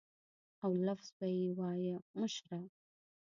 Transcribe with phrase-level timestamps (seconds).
[0.63, 2.59] او لفظ به یې وایه مشره.